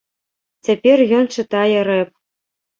Цяпер 0.69 0.97
ён 1.19 1.31
чытае 1.37 1.79
рэп. 1.93 2.11